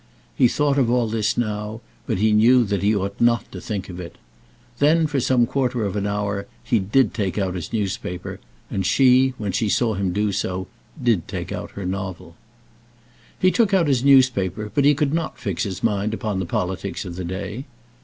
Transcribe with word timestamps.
He 0.35 0.47
thought 0.47 0.79
of 0.79 0.89
all 0.89 1.07
this 1.07 1.37
now, 1.37 1.79
but 2.07 2.17
he 2.17 2.31
knew 2.31 2.63
that 2.63 2.81
he 2.81 2.95
ought 2.95 3.21
not 3.21 3.51
to 3.51 3.61
think 3.61 3.87
of 3.87 3.99
it. 3.99 4.15
Then, 4.79 5.05
for 5.05 5.19
some 5.19 5.45
quarter 5.45 5.85
of 5.85 5.95
an 5.95 6.07
hour, 6.07 6.47
he 6.63 6.79
did 6.79 7.13
take 7.13 7.37
out 7.37 7.53
his 7.53 7.71
newspaper, 7.71 8.39
and 8.71 8.83
she, 8.83 9.35
when 9.37 9.51
she 9.51 9.69
saw 9.69 9.93
him 9.93 10.11
do 10.11 10.31
so, 10.31 10.65
did 10.99 11.27
take 11.27 11.51
out 11.51 11.73
her 11.77 11.85
novel. 11.85 12.35
He 13.39 13.51
took 13.51 13.75
out 13.75 13.87
his 13.87 14.03
newspaper, 14.03 14.71
but 14.73 14.85
he 14.85 14.95
could 14.95 15.13
not 15.13 15.37
fix 15.37 15.65
his 15.65 15.83
mind 15.83 16.15
upon 16.15 16.39
the 16.39 16.47
politics 16.47 17.05
of 17.05 17.15
the 17.15 17.23
day. 17.25 17.65